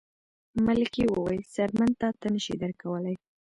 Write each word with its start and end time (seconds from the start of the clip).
ملکې 0.65 1.03
وویل 1.07 1.43
څرمن 1.53 1.91
تاته 2.01 2.27
نه 2.33 2.39
شي 2.45 2.55
درکولی. 2.61 3.15